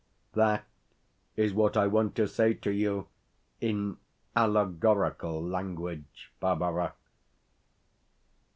[0.33, 0.63] That
[1.35, 3.07] is what I want to say to you
[3.59, 3.97] in
[4.35, 6.95] allegorical language, Barbara.